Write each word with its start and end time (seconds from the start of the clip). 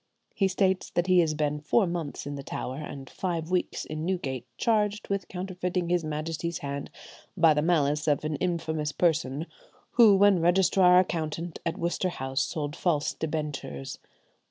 He 0.33 0.47
states 0.47 0.89
that 0.89 1.05
he 1.05 1.19
has 1.19 1.35
been 1.35 1.59
four 1.59 1.85
months 1.85 2.25
in 2.25 2.33
the 2.33 2.41
Tower, 2.41 2.77
and 2.77 3.07
five 3.07 3.51
weeks 3.51 3.85
in 3.85 4.03
Newgate, 4.03 4.47
charged 4.57 5.09
with 5.09 5.27
counterfeiting 5.27 5.89
his 5.89 6.03
Majesty's 6.03 6.57
hand, 6.57 6.89
by 7.37 7.53
the 7.53 7.61
malice 7.61 8.07
of 8.07 8.25
an 8.25 8.35
infamous 8.37 8.91
person 8.91 9.45
who, 9.91 10.15
when 10.15 10.41
Registrar 10.41 10.97
Accountant 10.97 11.59
at 11.67 11.77
Worcester 11.77 12.09
House, 12.09 12.41
sold 12.41 12.75
false 12.75 13.13
debentures." 13.13 13.99